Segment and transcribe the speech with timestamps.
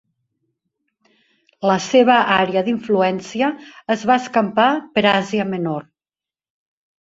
[1.71, 3.51] La seva àrea d'influència
[3.97, 5.87] es va escampar per Àsia Menor.